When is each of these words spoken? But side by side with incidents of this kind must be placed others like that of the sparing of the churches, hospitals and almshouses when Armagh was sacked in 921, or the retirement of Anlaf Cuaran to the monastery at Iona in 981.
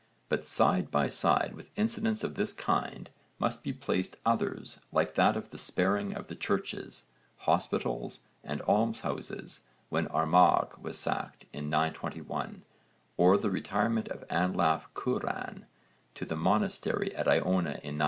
But 0.29 0.47
side 0.47 0.89
by 0.89 1.09
side 1.09 1.53
with 1.53 1.69
incidents 1.75 2.23
of 2.23 2.33
this 2.33 2.53
kind 2.53 3.07
must 3.37 3.61
be 3.63 3.71
placed 3.71 4.17
others 4.25 4.79
like 4.91 5.13
that 5.13 5.37
of 5.37 5.51
the 5.51 5.59
sparing 5.59 6.15
of 6.15 6.25
the 6.25 6.33
churches, 6.35 7.03
hospitals 7.41 8.21
and 8.43 8.61
almshouses 8.63 9.59
when 9.89 10.07
Armagh 10.07 10.75
was 10.81 10.97
sacked 10.97 11.45
in 11.53 11.69
921, 11.69 12.63
or 13.15 13.37
the 13.37 13.51
retirement 13.51 14.07
of 14.07 14.27
Anlaf 14.27 14.87
Cuaran 14.95 15.67
to 16.15 16.25
the 16.25 16.35
monastery 16.35 17.15
at 17.15 17.27
Iona 17.27 17.79
in 17.83 17.97
981. 17.97 17.99